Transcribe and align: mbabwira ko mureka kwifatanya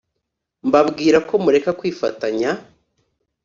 mbabwira 0.67 1.17
ko 1.27 1.33
mureka 1.43 1.69
kwifatanya 1.79 2.51